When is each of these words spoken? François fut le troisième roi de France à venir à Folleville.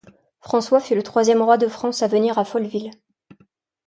François 0.39 0.79
fut 0.79 0.95
le 0.95 1.03
troisième 1.03 1.43
roi 1.43 1.59
de 1.59 1.67
France 1.67 2.01
à 2.01 2.07
venir 2.07 2.39
à 2.39 2.43
Folleville. 2.43 2.89